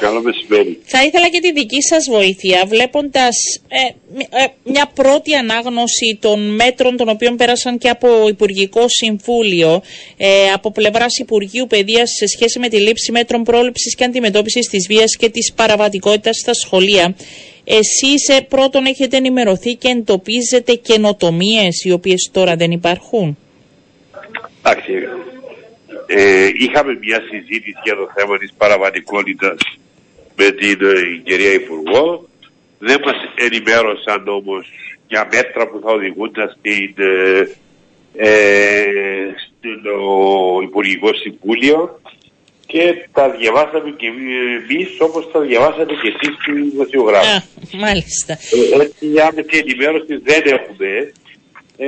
[0.00, 0.78] Καλό μεσημέρι.
[0.84, 3.36] Θα ήθελα και τη δική σας βοήθεια, βλέποντας
[3.68, 3.78] ε,
[4.42, 9.82] ε, μια πρώτη ανάγνωση των μέτρων των οποίων πέρασαν και από Υπουργικό Συμβούλιο,
[10.16, 14.86] ε, από πλευράς Υπουργείου Παιδείας σε σχέση με τη λήψη μέτρων πρόληψης και αντιμετώπισης της
[14.86, 17.14] βίας και της παραβατικότητας στα σχολεία.
[17.64, 23.38] Εσείς ε, πρώτον έχετε ενημερωθεί και εντοπίζετε καινοτομίες οι οποίες τώρα δεν υπάρχουν;
[24.62, 24.92] Εντάξει,
[26.06, 29.56] ε, είχαμε μια συζήτηση για το θέμα της παραβατικότητας
[30.36, 32.28] με την ε, κυρία Υπουργό.
[32.78, 34.66] Δεν μας ενημέρωσαν όμως
[35.08, 37.48] για μέτρα που θα οδηγούνταν στην, ε,
[38.16, 38.86] ε,
[39.36, 39.96] στο
[40.62, 42.00] Υπουργικό Συμβούλιο
[42.66, 47.26] και τα διαβάσαμε και εμείς όπως τα διαβάσατε και εσείς του δημοσιογράφου.
[47.26, 47.42] Α,
[47.72, 48.32] μάλιστα.
[48.32, 51.12] Ε, έτσι άμεση ενημέρωση δεν έχουμε.
[51.78, 51.86] Ε,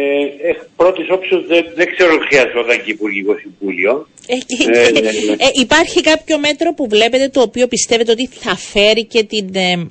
[0.48, 4.08] ε, πρώτης όψεως δεν, δεν ξέρω αν χρειαζόταν και Υπουργικό Συμβούλιο.
[4.26, 4.88] Ε, ε,
[5.28, 9.54] ε, υπάρχει κάποιο μέτρο που βλέπετε το οποίο πιστεύετε ότι θα φέρει και την.
[9.54, 9.90] Ε,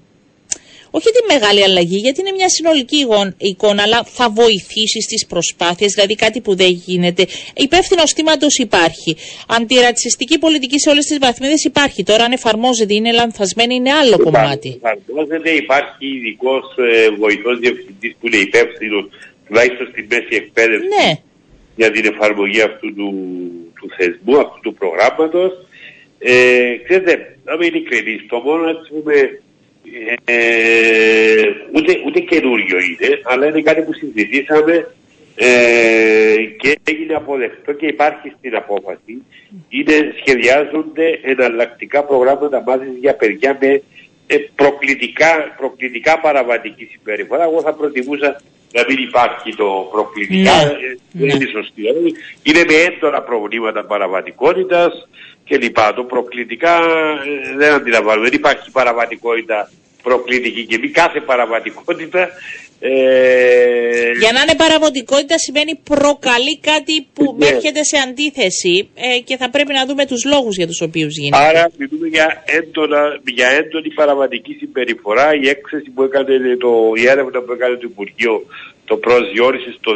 [0.92, 3.06] όχι τη μεγάλη αλλαγή, γιατί είναι μια συνολική
[3.38, 7.26] εικόνα, αλλά θα βοηθήσει στις προσπάθειες, δηλαδή κάτι που δεν γίνεται.
[7.56, 9.16] Υπεύθυνο στήματος υπάρχει.
[9.48, 12.04] Αντιρατσιστική πολιτική σε όλες τις βαθμίδες υπάρχει.
[12.04, 14.82] Τώρα, αν εφαρμόζεται, είναι λανθασμένη, είναι άλλο κομμάτι.
[14.84, 19.10] Εφαρμόζεται, υπάρχει ειδικός ε, βοηθός διευθυντής που είναι υπεύθυνος
[19.48, 21.14] τουλάχιστον στην μέση εκπαίδευσης Ναι.
[21.76, 23.12] για την εφαρμογή αυτού του,
[23.80, 25.52] του θεσμού, αυτού του προγράμματος.
[26.20, 29.42] Ε, ξέρετε, να είμαι ειλικρινής, το μόνο έτσι που με,
[30.26, 31.42] ε,
[31.76, 34.88] ούτε, ούτε καινούριο είναι, αλλά είναι κάτι που συζητήσαμε
[35.36, 39.24] ε, και έγινε αποδεκτό και υπάρχει στην απόφαση.
[39.70, 43.82] Είναι, σχεδιάζονται εναλλακτικά προγράμματα μάθησης για παιδιά με
[44.28, 47.44] ε, προκλητικά, προκλητικά παραβατική συμπεριφορά.
[47.44, 48.42] Εγώ θα προτιμούσα
[48.74, 50.56] να μην υπάρχει το προκλητικά.
[50.56, 50.62] Ναι.
[50.62, 51.82] Ε, Δεν είναι σωστή.
[51.82, 55.08] Δηλαδή, Είναι με έντονα προβλήματα παραβατικότητας
[55.44, 55.94] και λοιπά.
[55.94, 58.30] Το προκλητικά ε, δεν αντιλαμβάνομαι.
[58.30, 59.72] Δεν υπάρχει παραβατικότητα
[60.04, 62.30] προκλητική και μη κάθε παραβατικότητα
[62.80, 67.46] ε, Για να είναι παραβατικότητα σημαίνει προκαλεί κάτι που Ναι.
[67.48, 71.44] έρχεται σε αντίθεση ε, και θα πρέπει να δούμε τους λόγους για τους οποίους γίνεται.
[71.44, 73.02] Άρα μιλούμε για, έντονα,
[73.36, 75.34] για έντονη παραβατική συμπεριφορά.
[75.42, 78.46] Η έκθεση που έκανε το, η έρευνα που έκανε το Υπουργείο
[78.86, 79.92] το προσδιορίσε στο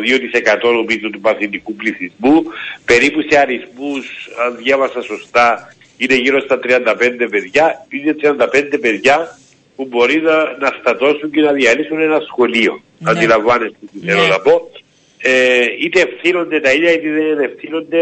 [0.61, 2.43] 2% νομίζω του παθητικού πληθυσμού.
[2.85, 4.05] Περίπου σε αριθμούς,
[4.45, 7.85] αν διάβασα σωστά, είναι γύρω στα 35 παιδιά.
[7.89, 9.37] Είναι 35 παιδιά
[9.81, 12.81] που μπορεί να, να στατώσουν και να διαλύσουν ένα σχολείο.
[12.99, 13.11] Ναι.
[13.11, 14.27] Αντιλαμβάνεστε τι θέλω Ναι.
[14.27, 14.71] να πω.
[15.17, 17.97] Ε, είτε ευθύνονται τα ίδια είτε δεν ευθύνονται,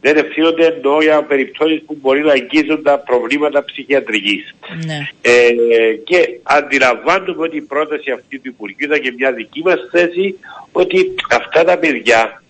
[0.00, 4.54] δεν ευθύνονται εννοώ για περιπτώσεις που μπορεί να αγγίζουν τα προβλήματα ψυχιατρικής.
[4.86, 5.08] Ναι.
[5.20, 10.38] Ε, και αντιλαμβάνομαι ότι η πρόταση αυτή του Υπουργείου ήταν και μια δική μας θέση
[10.72, 12.42] ότι αυτά τα παιδιά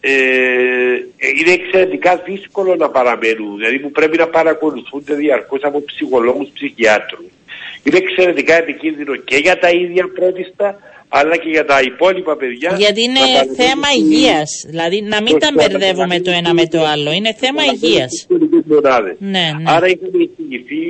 [0.00, 0.12] ε,
[1.38, 7.26] είναι εξαιρετικά δύσκολο να παραμένουν, δηλαδή που πρέπει να παρακολουθούνται διαρκώς από ψυχολόγους, ψυχιάτρους.
[7.82, 10.78] Είναι εξαιρετικά επικίνδυνο και για τα ίδια πρώτιστα,
[11.08, 12.74] αλλά και για τα υπόλοιπα παιδιά.
[12.78, 16.54] Γιατί είναι να παραμείνουν θέμα στην- υγείας, δηλαδή να μην τα Σωστά, μπερδεύουμε το ένα
[16.54, 17.12] με το άλλο.
[17.12, 18.10] Είναι θέμα να υγείας.
[18.10, 19.16] στις σχολικές μονάδες.
[19.18, 19.64] Ναι, ναι.
[19.66, 20.84] Άρα είχαμε εισηγηθεί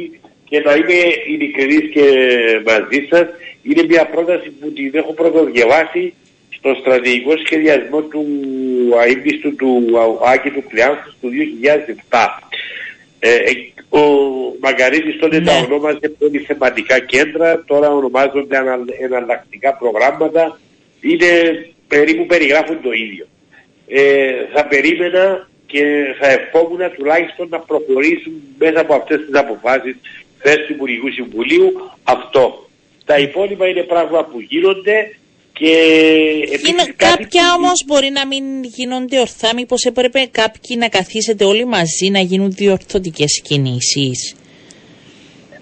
[0.48, 0.98] και να είμαι
[1.32, 2.04] ειλικρινής και
[2.70, 3.26] μαζί σας.
[3.62, 6.14] Είναι μια πρόταση που την έχω πρωτοδιαβάσει
[6.58, 8.24] στο στρατηγικό σχεδιασμό του
[9.00, 9.70] αείμνηστου του
[10.32, 12.42] Άκη του Κλειάνθου του 2007.
[13.18, 13.50] Ε, ε,
[13.90, 14.00] ο
[14.60, 15.44] Μαγκαρίτης τότε Ναι.
[15.44, 20.60] τα ονόμαζε πολύ θεματικά κέντρα, τώρα ονομάζονται ανα, εναλλακτικά προγράμματα.
[21.00, 21.26] Είναι
[21.88, 23.26] περίπου περιγράφουν το ίδιο.
[23.88, 29.96] Ε, θα περίμενα και θα ευχόμουν τουλάχιστον να προχωρήσουν μέσα από αυτές τις αποφάσεις
[30.38, 31.72] θέση του Υπουργικού Συμβουλίου
[32.02, 32.68] αυτό.
[33.04, 35.16] Τα υπόλοιπα είναι πράγματα που γίνονται
[35.58, 35.72] και
[36.52, 40.88] επίσης Είναι, κάτι κάποια που- όμως μπορεί να μην γίνονται ορθά, μήπως έπρεπε κάποιοι να
[40.88, 44.34] καθίσετε όλοι μαζί να γίνουν διορθωτικές κινήσεις;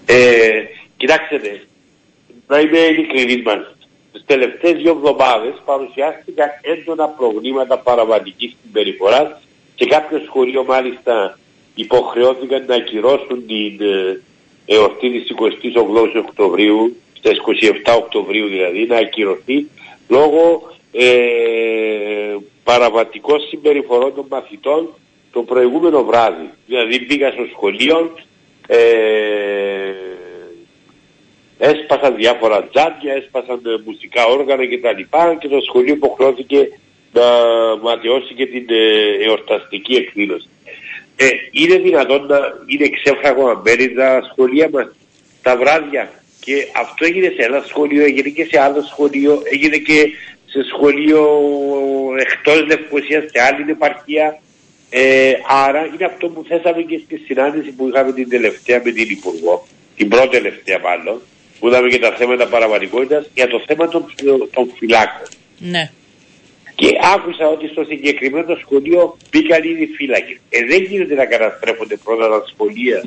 [0.05, 0.49] Ε,
[0.97, 1.61] κοιτάξτε,
[2.47, 3.75] να είμαι ειλικρινής μας.
[4.11, 9.29] Τις τελευταίες δύο εβδομάδες παρουσιάστηκαν έντονα προβλήματα παραβατικής συμπεριφοράς
[9.75, 11.39] και κάποιο σχολείο μάλιστα
[11.75, 14.21] υποχρεώθηκαν να ακυρώσουν την ε,
[14.65, 19.67] εορτή της 28 Οκτωβρίου, στα 27 Οκτωβρίου δηλαδή, να ακυρωθεί
[20.07, 24.93] λόγω ε, παραβατικών συμπεριφορών των μαθητών
[25.31, 26.49] το προηγούμενο βράδυ.
[26.65, 28.11] Δηλαδή μπήκα στο σχολείο,
[28.67, 28.77] ε,
[31.57, 35.01] έσπασαν διάφορα τζάντια, έσπασαν ε, μουσικά όργανα κτλ.
[35.39, 36.69] Και το σχολείο υποχρεώθηκε
[37.13, 37.25] να
[37.81, 40.47] ματιώσει και την ε, εορταστική εκδήλωση.
[41.15, 44.87] Ε, είναι δυνατόν να είναι ξεφραγωμένοι τα σχολεία μας
[45.41, 46.16] τα βράδια;
[46.47, 49.99] Και αυτό έγινε σε ένα σχολείο, έγινε και σε άλλο σχολείο, έγινε και
[50.45, 51.21] σε σχολείο
[52.19, 54.39] εκτός Λευκοσίας σε άλλη επαρχία.
[54.89, 55.33] Ε,
[55.65, 59.67] άρα είναι αυτό που θέσαμε και στη συνάντηση που είχαμε την τελευταία με την Υπουργό.
[59.95, 61.21] την πρώτη τελευταία μάλλον,
[61.59, 64.05] που είδαμε και τα θέματα παραβατικότητα για το θέμα των,
[64.53, 65.27] των φυλάκων.
[65.57, 65.91] Ναι.
[66.75, 70.37] Και άκουσα ότι στο συγκεκριμένο σχολείο μπήκαν ήδη φύλακες.
[70.49, 73.03] Ε, δεν γίνεται να καταστρέφονται πρώτα τα σχολεία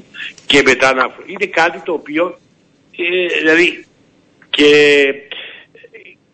[0.47, 1.15] και μετά να.
[1.27, 2.39] Είναι κάτι το οποίο.
[3.05, 3.85] Ε, δηλαδή.
[4.51, 4.71] Και,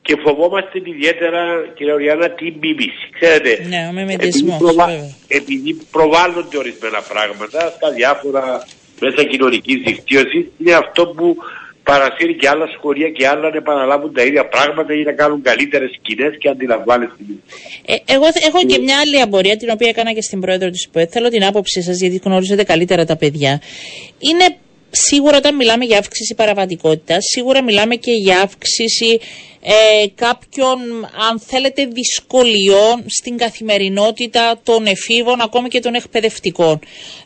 [0.02, 1.42] και φοβόμαστε ιδιαίτερα,
[1.76, 3.04] κύριε Οριάννα, την μίμηση.
[3.20, 5.14] Ξέρετε, Ναι, ο επειδή, μεμετισμός, προβα- βέβαια.
[5.28, 8.66] επειδή προβάλλονται ορισμένα πράγματα στα διάφορα
[9.00, 11.36] μέσα κοινωνικής δικτύωσης, είναι αυτό που
[11.82, 15.90] παρασύρει και άλλα σχολεία και άλλα να επαναλάβουν τα ίδια πράγματα ή να κάνουν καλύτερες
[15.98, 17.16] σκηνές και αντιλαμβάνεστε.
[17.86, 20.88] Ε, εγώ θε- έχω και μια άλλη απορία, την οποία έκανα και στην πρόεδρο της
[20.92, 21.08] ΠΟΕΤ.
[21.12, 23.60] Θέλω την άποψή σας, γιατί γνωρίζετε καλύτερα τα παιδιά.
[24.18, 24.56] Είναι
[25.04, 29.20] σίγουρα όταν μιλάμε για αύξηση παραβατικότητας, σίγουρα μιλάμε και για αύξηση
[29.68, 30.78] ε, κάποιων,
[31.30, 36.78] αν θέλετε, δυσκολιών στην καθημερινότητα των εφήβων, ακόμη και των εκπαιδευτικών.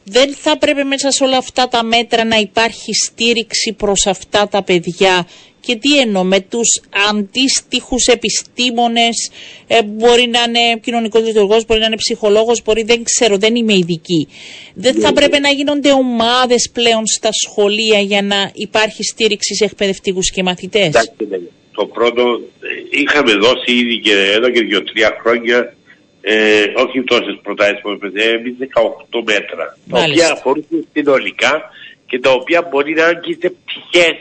[0.04, 4.62] Δεν θα πρέπει μέσα σε όλα αυτά τα μέτρα να υπάρχει στήριξη προς αυτά τα
[4.62, 5.26] παιδιά
[5.60, 6.80] και τι εννοώ, με τους
[7.10, 9.30] αντίστοιχους επιστήμονες,
[9.66, 13.72] ε, μπορεί να είναι κοινωνικός λειτουργός, μπορεί να είναι ψυχολόγος, μπορεί, δεν ξέρω, δεν είμαι
[13.72, 14.28] ειδική.
[14.74, 20.30] Δεν θα πρέπει να γίνονται ομάδες πλέον στα σχολεία για να υπάρχει στήριξη σε εκπαιδευτικούς
[20.30, 21.38] και μαθητές; Εντάξει, ναι.
[21.72, 22.22] Το πρώτο
[22.60, 25.74] ε, είχαμε δώσει ήδη και εδώ και δύο-τρία χρόνια
[26.20, 29.64] ε, όχι τόσες προτάσεις που έπαιζε, εμείς 18 μέτρα.
[29.88, 30.24] Τα Μάλιστα.
[30.24, 31.70] οποία αφορούν συνολικά
[32.06, 34.16] και τα οποία μπορεί να είναι και σε πτυχές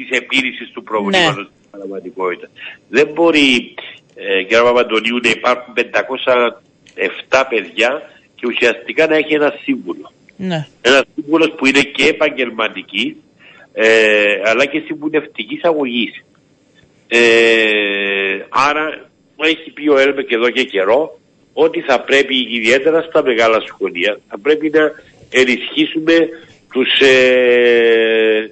[0.00, 1.42] της επίλυση του προβλήματος Ναι.
[1.58, 2.48] στην πραγματικότητα.
[2.88, 3.74] Δεν μπορεί,
[4.14, 7.90] ε, κύριε Παπαντονίου, να υπάρχουν 507 παιδιά
[8.34, 10.12] και ουσιαστικά να έχει ένα σύμβουλο.
[10.36, 10.66] Ναι.
[10.80, 13.16] Ένα σύμβουλος που είναι και επαγγελματική
[13.72, 16.24] ε, αλλά και συμβουλευτικής αγωγής.
[17.08, 17.18] Ε,
[18.48, 21.18] άρα έχει πει ο Έλμε και εδώ και καιρό
[21.52, 24.92] ότι θα πρέπει ιδιαίτερα στα μεγάλα σχολεία θα πρέπει να
[25.30, 26.14] ενισχύσουμε
[26.72, 28.50] τους, ε,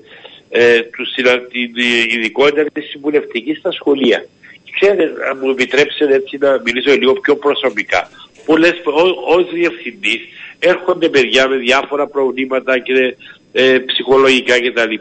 [0.48, 1.72] ε, τους, συνα- την
[2.10, 4.26] ειδικότητα της συμβουλευτικής στα σχολεία.
[4.64, 8.10] Και Ξέρετε, αν μου επιτρέψετε έτσι να μιλήσω λίγο πιο προσωπικά.
[8.46, 10.20] Πολλές, ω, ως διευθυντής
[10.58, 13.16] έρχονται παιδιά με διάφορα προβλήματα και
[13.52, 14.94] ε, ψυχολογικά κτλ.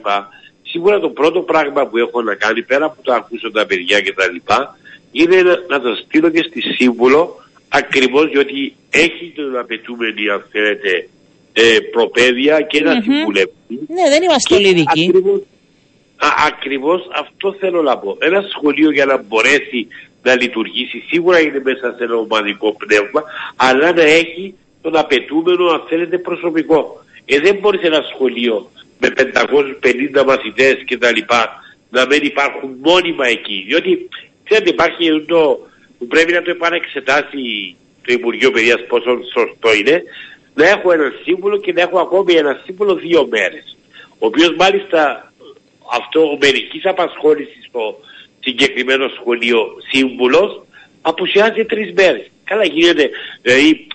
[0.63, 4.01] Σίγουρα το πρώτο πράγμα που έχω να κάνει πέρα από το να ακούσω τα παιδιά
[4.01, 4.53] κτλ.
[5.11, 7.35] είναι να, να το στείλω και στη σύμβουλο
[7.69, 11.09] ακριβώς διότι έχει τον απαιτούμενη αν θέλετε
[11.59, 13.01] ε, προπαίδεια και να Μμμ.
[13.01, 15.05] συμβουλευτεί Ναι, δεν είμαστε όλοι ειδικοί.
[15.07, 15.41] Ακριβώς,
[16.17, 18.17] α, ακριβώς αυτό θέλω να πω.
[18.19, 19.87] Ένα σχολείο για να μπορέσει
[20.23, 23.23] να λειτουργήσει σίγουρα είναι μέσα σε ένα ομαδικό πνεύμα
[23.55, 27.03] αλλά να έχει τον απαιτούμενο αν θέλετε προσωπικό.
[27.25, 32.69] Ε, δεν μπορεί σε ένα σχολείο με 550 μαθητές και τα λοιπά να μην υπάρχουν
[32.81, 33.63] μόνιμα εκεί.
[33.67, 34.09] Διότι
[34.43, 35.67] ξέρετε υπάρχει το
[35.97, 37.75] που πρέπει να το επανεξετάσει
[38.05, 40.03] το Υπουργείο Παιδείας πόσο σωστό είναι
[40.57, 43.77] να έχω έναν σύμβουλο και να έχω ακόμη ένα σύμβουλο δύο μέρες.
[44.19, 45.31] Ο οποίος μάλιστα
[45.91, 47.99] αυτό ο μερικής απασχόλησης στο
[48.39, 49.59] συγκεκριμένο σχολείο
[49.91, 50.61] σύμβουλος
[51.01, 52.31] απουσιάζει τρεις μέρες.
[52.43, 53.09] Καλά γίνεται,
[53.41, 53.87] δηλαδή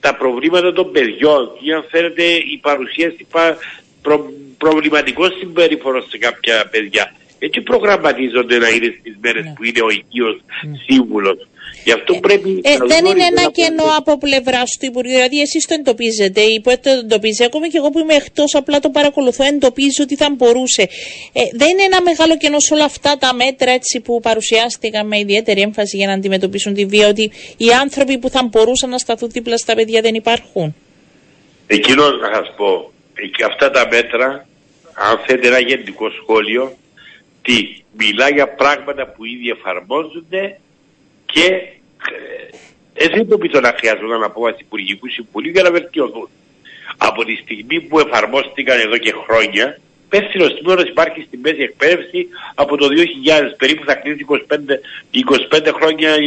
[0.00, 3.56] τα προβλήματα των παιδιών ή αν θέλετε η παρουσίαση πα,
[4.02, 7.14] προ, προβληματικών συμπεριφορών σε κάποια παιδιά.
[7.38, 9.52] Έτσι προγραμματίζονται να είναι στις μέρες Ναι.
[9.56, 10.40] που είναι ο οικείος
[10.86, 11.48] σύμβουλος.
[11.84, 14.86] Γι' αυτό πρέπει Ε, να δεν είναι γνωρίζετε ένα να κενό πούμε- από πλευρά του
[14.90, 15.14] Υπουργείου.
[15.16, 17.44] Δηλαδή, εσείς το εντοπίζετε, η ΠΟΕΤ το εντοπίζει.
[17.44, 20.82] Ακόμη και εγώ που είμαι εκτός, απλά το παρακολουθώ, εντοπίζω ότι θα μπορούσε.
[21.32, 25.18] Ε, δεν είναι ένα μεγάλο κενό σε όλα αυτά τα μέτρα έτσι, που παρουσιάστηκαν με
[25.18, 29.28] ιδιαίτερη έμφαση για να αντιμετωπίσουν τη βία, ότι οι άνθρωποι που θα μπορούσαν να σταθούν
[29.30, 30.74] δίπλα στα παιδιά δεν υπάρχουν.
[31.66, 34.46] Εκείνο να σας πω, ε, και αυτά τα μέτρα,
[34.94, 36.76] αν θέλετε ένα γενικό σχόλιο,
[37.42, 37.54] τι,
[37.96, 40.58] μιλά για πράγματα που ήδη εφαρμόζονται
[41.32, 41.44] και
[42.94, 46.28] ε, ε, δεν το πεις το να χρειαζόταν απόφαση Υπουργικούς Συμβουλίου για να βελτιωθούν.
[46.96, 52.26] Από τη στιγμή που εφαρμόστηκαν εδώ και χρόνια, πέφτει ο σήμερα υπάρχει στη μέση εκπαίδευση
[52.54, 54.34] από το 2000 περίπου θα κλείσει 25,
[55.58, 56.20] 25 χρόνια ε,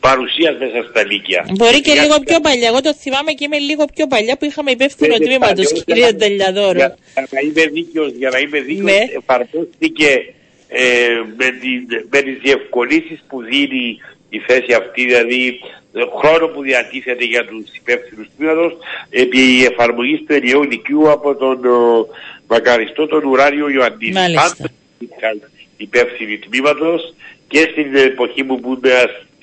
[0.00, 1.46] παρουσίας μέσα στα λύκεια.
[1.56, 2.68] Μπορεί και Για- λίγο πιο παλιά.
[2.68, 5.82] Εγώ το θυμάμαι και είμαι λίγο πιο παλιά που είχαμε υπεύθυνο δεν τμήμα του, φτάνει,
[5.84, 6.78] κύριε για- Τελιαδόρο.
[6.78, 8.98] Για, για να είμαι δίκαιος, για να είμαι δίκαιος, Ναι.
[9.20, 10.34] εφαρμόστηκε
[10.68, 15.60] ε, με, την, με τις διευκολύνσεις που δίνει η θέση αυτή, δηλαδή
[15.92, 18.72] ε, χρόνο που διατίθεται για τους υπεύθυνους τμήματος
[19.10, 22.06] επί εφαρμογής του ενιαίου ηλικίου από τον ο,
[22.46, 24.12] μακαριστό τον Ουράριο Ιωαννίδη.
[24.12, 24.56] Μάλιστα.
[24.56, 27.14] Πάντα υπήρχαν υπεύθυνοι τμήματος
[27.48, 28.90] και στην εποχή μου που είμαι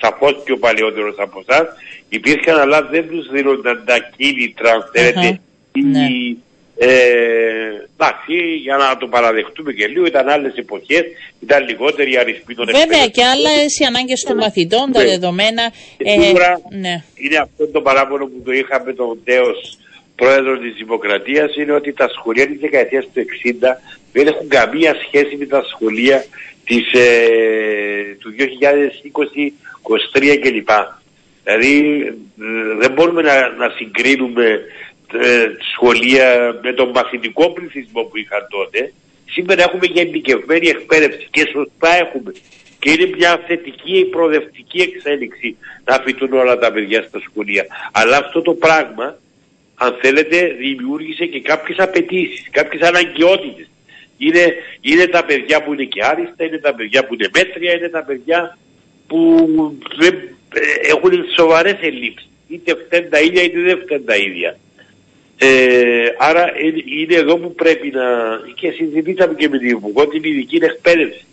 [0.01, 1.67] σαφώς πιο παλαιότερος από εσάς,
[2.09, 5.39] υπήρχαν αλλά δεν τους δίνονταν τα κίνητρα, αν θέλετε, Αχα.
[5.73, 5.99] ή, Ναι.
[5.99, 6.35] ε,
[6.77, 11.03] εντάξει, για να το παραδεχτούμε και λίγο, ήταν άλλες εποχές,
[11.39, 13.23] ήταν λιγότεροι αριθμοί των Βέβαια εκπαιδευτικών.
[13.23, 13.49] και άλλε
[13.79, 15.09] οι ανάγκες των μαθητών, τα Ναι.
[15.09, 15.71] δεδομένα.
[15.97, 17.03] Και σίγουρα ναι.
[17.15, 19.77] είναι αυτό το παράπονο που το είχαμε τον Τέος
[20.15, 23.81] πρόεδρος της Δημοκρατίας είναι ότι τα σχολεία της δεκαετίας του 60
[24.13, 26.25] δεν έχουν καμία σχέση με τα σχολεία
[26.65, 30.69] της, ε, του 2020-2023 κλπ.
[31.43, 32.01] Δηλαδή
[32.41, 34.59] ε, δεν μπορούμε να, να συγκρίνουμε ε,
[35.73, 38.93] σχολεία με τον μαθητικό πληθυσμό που είχαν τότε.
[39.31, 42.31] Σήμερα έχουμε γενικευμένη εκπαίδευση και σωστά έχουμε.
[42.79, 47.65] Και είναι μια θετική προοδευτική εξέλιξη να φοιτούν όλα τα παιδιά στα σχολεία.
[47.91, 49.17] Αλλά αυτό το πράγμα,
[49.75, 53.67] αν θέλετε, δημιούργησε και κάποιες απαιτήσεις, κάποιες αναγκαιότητες.
[54.17, 57.89] Είναι, είναι τα παιδιά που είναι και άριστα, είναι τα παιδιά που είναι μέτρια, είναι
[57.89, 58.57] τα παιδιά
[59.07, 59.47] που
[59.97, 60.13] δεν,
[60.53, 62.29] ε, έχουν σοβαρές ελλείψεις.
[62.47, 64.57] Είτε φταίνουν τα ίδια είτε δεν φταίνουν τα ίδια.
[65.37, 66.51] Ε, άρα
[66.99, 68.03] είναι εδώ που πρέπει να...
[68.55, 71.25] και συζητήσαμε και με την Υπουργό την ειδική εκπαίδευση.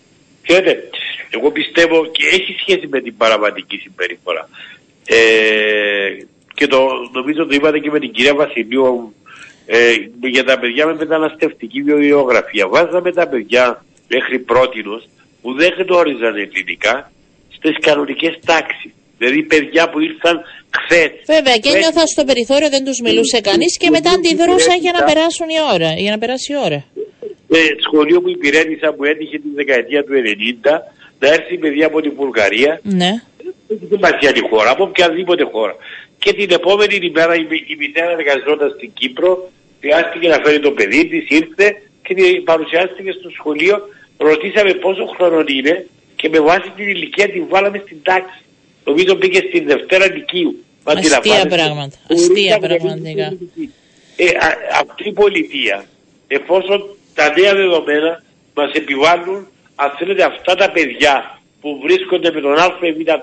[0.43, 0.89] Ξέρετε,
[1.31, 4.49] εγώ πιστεύω και έχει σχέση με την παραβατική συμπεριφορά.
[5.07, 6.17] Ε,
[6.55, 9.15] και το, νομίζω το είπατε και με την κυρία Βασιλείου
[9.67, 12.69] ε, για τα παιδιά με μεταναστευτική βιογραφία.
[12.69, 15.09] Βάζαμε τα παιδιά μέχρι πρότινος
[15.43, 17.13] που δεν γνώριζαν ελληνικά
[17.51, 18.93] στις κανονικές τάξεις.
[19.21, 20.37] Δηλαδή παιδιά που ήρθαν
[20.79, 21.05] χθε.
[21.35, 25.49] Βέβαια και νιώθα στο περιθώριο δεν τους μιλούσε κανείς και μετά αντιδρούσαν για να περάσουν
[25.59, 26.81] η ώρα, για να περάσει η ώρα.
[27.57, 30.13] Ε, σχολείο που υπηρέτησα που έτυχε τη δεκαετία του
[30.63, 30.71] 90
[31.21, 32.81] να έρθει παιδιά από την Βουλγαρία.
[32.83, 33.13] Ναι.
[33.67, 35.75] Δεν υπάρχει άλλη χώρα, από οποιαδήποτε χώρα.
[36.23, 39.51] Και την επόμενη ημέρα η, η μητέρα εργαζόταν στην Κύπρο,
[39.81, 41.67] χρειάστηκε να φέρει το παιδί τη, ήρθε
[42.03, 43.77] και παρουσιάστηκε στο σχολείο.
[44.17, 45.87] Ρωτήσαμε πόσο χρόνο είναι
[46.17, 48.41] και με βάση την ηλικία την βάλαμε στην τάξη.
[48.85, 50.65] Νομίζω πήγε στην Δευτέρα Λυκείου.
[50.85, 51.97] Αστεία πράγματα.
[52.09, 53.37] Αστεία πραγματικά.
[54.17, 54.27] Ε,
[54.81, 55.85] αυτή η πολιτεία,
[56.27, 58.23] εφόσον τα νέα δεδομένα
[58.55, 62.73] μας επιβάλλουν, αν θέλετε, αυτά τα παιδιά που βρίσκονται με τον ΑΒ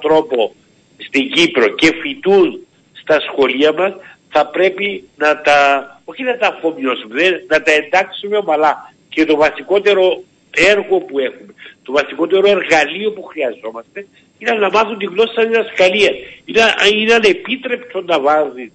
[0.02, 0.56] τρόπο
[0.98, 2.60] στην Κύπρο και φοιτούν
[2.94, 3.94] στα σχολεία μας,
[4.30, 5.60] θα πρέπει να τα,
[6.06, 8.94] όχι να τα αφομοιώσουμε, να τα εντάξουμε ομαλά.
[9.10, 10.24] Και το βασικότερο
[10.56, 16.12] έργο που έχουμε, το βασικότερο εργαλείο που χρειαζόμαστε είναι να μάθουν τη γλώσσα της διδασκαλία.
[16.46, 16.62] Είναι,
[17.00, 18.72] είναι ανεπίτρεπτο να βάζεις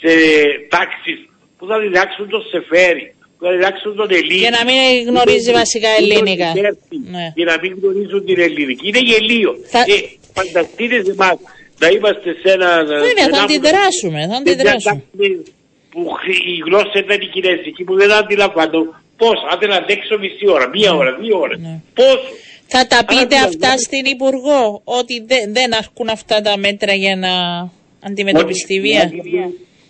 [0.00, 0.12] σε
[0.68, 1.18] τάξεις
[1.58, 4.34] που θα διδάξουν το σεφέρι, που θα διδάξουν τον Ελλήνη.
[4.46, 6.52] Για να μην γνωρίζει βασικά ελληνικά.
[7.10, 7.32] Ναι.
[7.34, 8.88] Για να μην γνωρίζουν την ελληνική.
[8.88, 9.52] Είναι γελίο.
[9.72, 9.84] Θα...
[9.84, 9.96] Και
[10.34, 11.36] φανταστείτε εμάς
[11.78, 12.84] να είμαστε σε ένα...
[12.84, 15.02] Βέβαια, θα αντιδράσουμε, θα αντιδράσουμε.
[15.90, 16.02] Που
[16.52, 18.78] η γλώσσα ήταν η κινέζικη που δεν αντιλαμβάνω
[19.16, 21.80] πώς, αν δεν αντέξω μισή ώρα, μία ώρα, δύο ώρες, ναι.
[21.94, 22.32] πόσο.
[22.72, 27.32] Θα τα πείτε αυτά στην Υπουργό, ότι δεν, δεν αρκούν αυτά τα μέτρα για να
[28.00, 29.10] αντιμετωπιστεί η βία;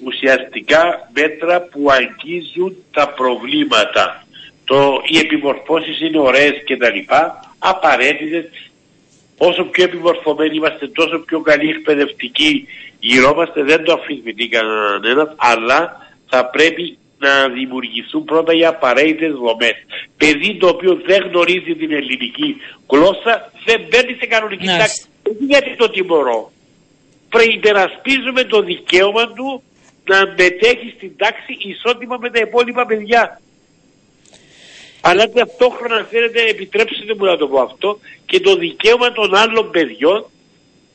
[0.05, 4.25] Ουσιαστικά μέτρα που αγγίζουν τα προβλήματα.
[4.65, 8.45] Το, οι επιμορφώσεις είναι ωραίες και τα λοιπά, απαραίτητες.
[9.39, 12.67] Όσο πιο επιμορφωμένοι είμαστε, τόσο πιο καλή εκπαιδευτική
[13.01, 19.77] γυρόμαστε, δεν το αφισβητεί κανένας, αλλά θα πρέπει να δημιουργηθούν πρώτα οι απαραίτητες δομές.
[20.17, 22.57] Παιδί το οποίο δεν γνωρίζει την ελληνική
[22.91, 24.79] γλώσσα δεν μπαίνει σε κανονική ναι.
[24.79, 25.05] τάξη.
[25.39, 26.53] Γιατί το τιμωρώ;
[27.29, 29.63] Πρέπει υπερασπίζουμε το δικαίωμα του
[30.05, 33.41] να μετέχει στην τάξη ισότιμα με τα υπόλοιπα παιδιά.
[35.01, 40.25] Αλλά ταυτόχρονα θέλετε, επιτρέψτε μου να το πω αυτό, και το δικαίωμα των άλλων παιδιών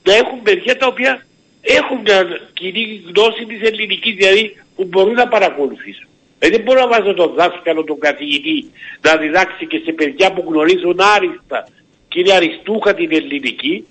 [0.04, 1.26] να έχουν παιδιά τα οποία
[1.62, 6.08] έχουν μια κοινή γνώση της ελληνικής, δηλαδή που μπορούν να παρακολουθήσουν.
[6.46, 8.72] Ε, δεν μπορώ να βάζω τον δάσκαλο, τον καθηγητή
[9.02, 11.60] να διδάξει και σε παιδιά που γνωρίζουν άριστα
[12.08, 13.86] και είναι αριστούχα την ελληνική,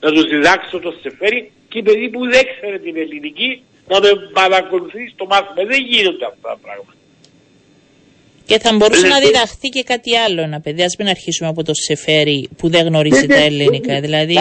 [0.00, 5.12] να τους διδάξω το σεφέρι και παιδί που δεν ξέρει την ελληνική να με παρακολουθείς
[5.12, 5.64] στο μάθημα.
[5.72, 6.94] Δεν γίνονται αυτά τα πράγματα.
[8.44, 10.82] Και θα μπορούσε να διδαχθεί και κάτι άλλο ένα παιδί.
[10.82, 14.00] Ας μην αρχίσουμε από το σεφέρι που δεν γνωρίζει τα ελληνικά.
[14.00, 14.36] Δηλαδή...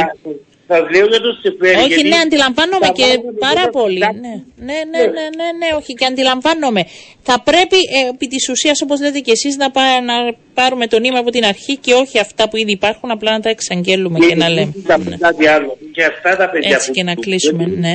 [0.72, 1.76] Σα λέω για το Σεφέρι.
[1.86, 3.06] Όχι, ναι, αντιλαμβάνομαι και
[3.40, 4.00] πάρα πολύ.
[4.00, 4.08] Ναι.
[4.08, 4.34] ναι.
[4.68, 6.82] Ναι, ναι, ναι, ναι, ναι, όχι, και αντιλαμβάνομαι.
[7.22, 9.68] Θα πρέπει ε, επί της ουσίας, όπως λέτε και εσείς, να,
[10.02, 13.40] να πάρουμε το νήμα από την αρχή και όχι αυτά που ήδη υπάρχουν, απλά να
[13.40, 14.74] τα εξαγγέλουμε και, να λέμε.
[14.76, 15.18] Ναι.
[15.18, 15.78] Κάτι άλλο.
[15.92, 17.94] Και αυτά τα παιδιά Έτσι και να κλείσουμε, ναι.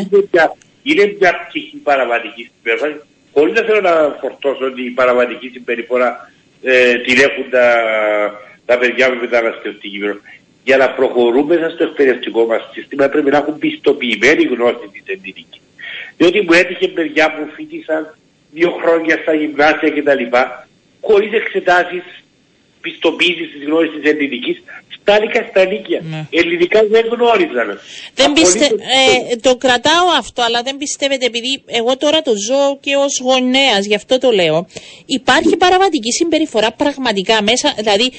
[0.82, 3.06] Είναι μια ψυχή παραβατική συμπεριφορά.
[3.32, 6.30] Χωρί να θέλω να φορτώσω ότι η παραβατική συμπεριφορά
[6.62, 7.66] ε, την έχουν τα,
[8.66, 9.98] τα παιδιά με μεταναστευτική
[10.64, 15.60] για να προχωρούμε μέσα στο εκπαιδευτικό μας σύστημα πρέπει να έχουν πιστοποιημένη γνώση της ελληνική.
[16.16, 18.16] Διότι μου έτυχε παιδιά που φοιτήσαν
[18.52, 20.36] δύο χρόνια στα γυμνάσια κτλ.
[21.00, 22.23] χωρίς εξετάσεις
[22.86, 24.56] πιστοποίηση τη γνώση της ελληνικής
[25.00, 26.00] στάλικα στα νίκια.
[26.10, 26.26] Ναι.
[26.30, 27.68] Ελληνικά δεν γνώριζαν.
[28.14, 28.64] Δεν πιστε...
[28.64, 33.20] Απολύτως ε, το κρατάω αυτό, αλλά δεν πιστεύετε, επειδή εγώ τώρα το ζω και ως
[33.22, 34.66] γονέας, γι' αυτό το λέω.
[35.06, 38.12] Υπάρχει παραβατική συμπεριφορά πραγματικά μέσα, δηλαδή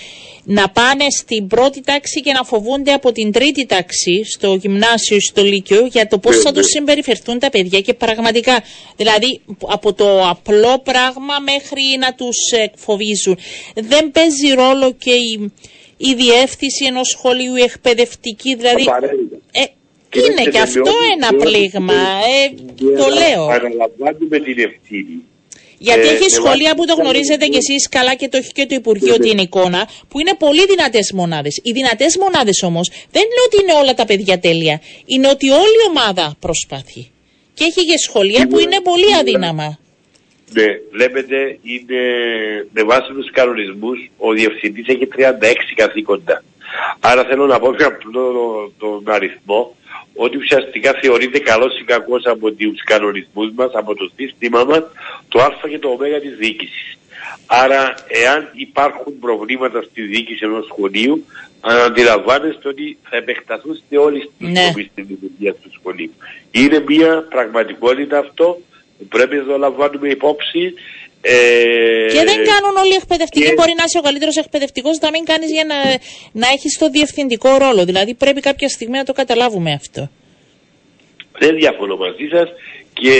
[0.45, 5.19] να πάνε στην πρώτη τάξη και να φοβούνται από την τρίτη τάξη στο γυμνάσιο ή
[5.19, 6.57] στο λύκειο για το πώς Ναι, θα ναι.
[6.57, 8.63] τους συμπεριφερθούν τα παιδιά και πραγματικά.
[8.95, 13.37] Δηλαδή από το απλό πράγμα μέχρι να τους εκφοβίζουν.
[13.75, 15.51] Δεν παίζει ρόλο και η,
[15.97, 18.83] η διεύθυνση ενός σχολείου, η εκπαιδευτική, δηλαδή.
[18.87, 19.35] Απαραίτητα.
[19.51, 19.63] Ε,
[20.09, 21.93] Κοιτάξτε, είναι και με αυτό όλη- ένα με όλη- πλήγμα.
[21.93, 23.43] Ε, με- το λέω.
[23.57, 25.15] Αναλαμβάνουμε την ευθύνη.
[25.77, 28.27] Γιατί Ε, έχει με σχολεία βάση που το τις γνωρίζετε κι αναλογίες- εσείς καλά και
[28.27, 29.27] το έχει και το Υπουργείο Ναι, ναι.
[29.29, 31.59] την εικόνα, που είναι πολύ δυνατές μονάδες.
[31.63, 34.81] Οι δυνατές μονάδες όμως δεν είναι ότι είναι όλα τα παιδιά τέλεια.
[35.05, 37.11] Είναι ότι όλη η ομάδα προσπαθεί.
[37.53, 39.19] Και έχει και σχολεία που Σίγουρα, είναι πολύ σίγουρα.
[39.19, 39.79] αδύναμα.
[40.53, 42.01] Ναι, βλέπετε, είναι
[42.73, 45.21] με βάση τους κανονισμούς ο διευθυντής έχει 36
[45.75, 46.43] καθήκοντα.
[46.99, 49.75] Άρα θέλω να πω πιο απλό τον αριθμό
[50.15, 54.83] ότι ουσιαστικά θεωρείται καλός ή κακός από τους κανονισμούς μας, από το σύστημα μας,
[55.27, 56.97] το Α και το Ω της διοίκησης.
[57.45, 61.25] Άρα, εάν υπάρχουν προβλήματα στη διοίκηση ενός σχολείου,
[61.61, 64.51] αντιλαμβάνεστε ότι θα επεκταθούν σε όλη τη Ναι.
[64.51, 64.69] ναι.
[64.91, 66.13] στην λειτουργία του σχολείου.
[66.51, 68.74] Είναι μια πραγματικότητα αυτό που
[69.09, 70.73] πρέπει να το λαμβάνουμε υπόψη.
[71.21, 71.33] Ε,
[72.13, 73.45] Και δεν κάνουν όλοι οι εκπαιδευτικοί.
[73.45, 75.75] και- Μπορεί να είσαι ο καλύτερος εκπαιδευτικός, να μην κάνεις για να,
[76.31, 77.85] να έχεις το διευθυντικό ρόλο.
[77.85, 80.09] Δηλαδή πρέπει κάποια στιγμή να το καταλάβουμε αυτό.
[81.39, 82.49] Δεν διαφωνώ μαζί σας
[82.93, 83.13] και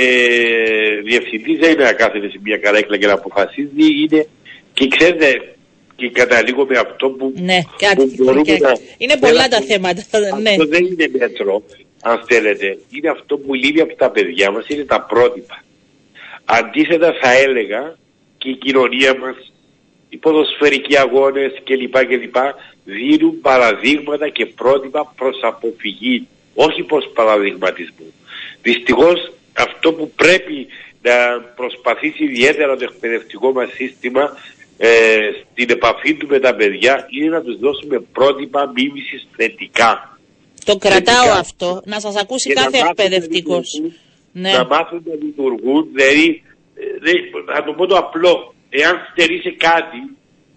[1.03, 3.85] διευθυντής δεν είναι να κάθεται σε μια καρέκλα και να αποφασίζει.
[4.03, 4.27] Είναι
[4.73, 5.55] και ξέρετε,
[5.95, 8.15] και καταλήγω με αυτό που, Ναι, που κάτι.
[8.23, 8.71] μπορούμε και- να.
[8.97, 9.99] είναι πολλά να- τα θέματα.
[10.01, 10.55] Αυτό Ναι.
[10.65, 11.63] δεν είναι μέτρο,
[12.01, 12.77] αν θέλετε.
[12.89, 15.63] Είναι αυτό που λείπει από τα παιδιά μας, είναι τα πρότυπα.
[16.45, 17.97] Αντίθετα θα έλεγα
[18.37, 19.35] και η κοινωνία μας,
[20.09, 22.05] οι ποδοσφαιρικοί αγώνες κλπ.
[22.05, 22.35] κλπ.
[22.83, 28.05] δίνουν παραδείγματα και πρότυπα προς αποφυγή, όχι προς παραδειγματισμό.
[28.61, 30.67] Δυστυχώς αυτό που πρέπει
[31.01, 34.37] να προσπαθήσει ιδιαίτερα το εκπαιδευτικό μας σύστημα
[34.77, 35.17] ε,
[35.51, 40.19] στην επαφή του με τα παιδιά είναι να τους δώσουμε πρότυπα μίμησης θετικά.
[40.65, 41.39] Το κρατάω Θετικά.
[41.39, 41.81] αυτό.
[41.85, 43.73] Να σας ακούσει Και να κάθε μάθουν να εκπαιδευτικός.
[43.73, 43.99] λειτουργούν,
[44.37, 44.51] Ναι.
[44.51, 46.43] Να μάθουν να λειτουργούν, δηλαδή,
[46.75, 47.23] ε, δεν-
[47.55, 49.97] να το πω το απλό, εάν στερείσαι κάτι,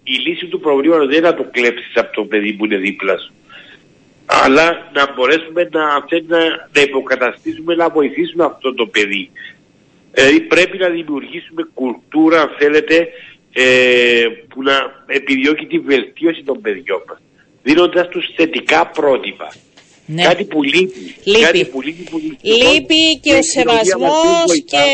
[0.03, 3.17] η λύση του προβλήματος δεν είναι να το κλέψεις από το παιδί που είναι δίπλα
[3.17, 3.33] σου.
[4.25, 6.39] Αλλά να μπορέσουμε να, αν θέλει, να,
[6.73, 9.29] να υποκαταστήσουμε, να βοηθήσουμε αυτό το παιδί.
[10.11, 13.07] Δηλαδή πρέπει να δημιουργήσουμε κουλτούρα, αν θέλετε,
[13.53, 17.17] ε, που να επιδιώκει τη βελτίωση των παιδιών μας.
[17.63, 19.47] Δίνοντας τους θετικά πρότυπα.
[20.15, 20.23] Ναι.
[20.23, 20.99] Κάτι που λείπει.
[21.23, 21.41] Λείπει.
[21.41, 24.63] Κάτι που λείπει, που δυστυχώς Λείπει και η ο κοινωνία μας δεν σεβασμός βοηθά.
[24.71, 24.87] και,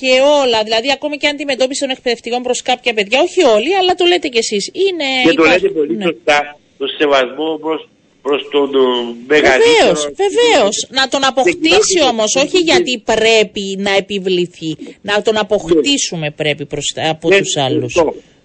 [0.00, 0.58] και όλα.
[0.66, 4.38] Δηλαδή, ακόμη και αντιμετώπιση των εκπαιδευτικών προς κάποια παιδιά, όχι όλοι, αλλά το λέτε κι
[4.38, 4.64] εσείς.
[4.86, 5.06] Είναι.
[5.24, 6.04] Και το υπάρχει- λέτε πολύ ναι.
[6.04, 7.80] σωστά, το σεβασμό προς,
[8.22, 8.78] προς τον ε,
[9.26, 9.74] μεγαλύτερο.
[9.76, 10.76] Βεβαίως, βεβαίως.
[10.98, 14.70] Να τον αποκτήσει κοιτάξτε, όμως, όχι δεν- γιατί πρέπει να επιβληθεί.
[15.02, 17.94] Να τον αποκτήσουμε πρέπει προς, από Ναι, τους άλλους.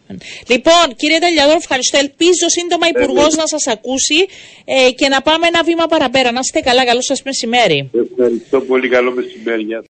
[0.08, 0.54] Σωστό.
[0.54, 1.98] Λοιπόν, κύριε Τελιαδόρ, ευχαριστώ.
[1.98, 3.41] Ελπίζω σύντομα υπουργός ναι.
[3.41, 4.20] να σας ακούσει
[4.65, 6.32] ε, και να πάμε ένα βήμα παραπέρα.
[6.32, 6.86] Να είστε καλά.
[6.86, 7.89] Καλό σας μεσημέρι.
[8.18, 9.62] Ευχαριστώ πολύ καλό μεσημέρι.
[9.63, 9.84] Γεια σας.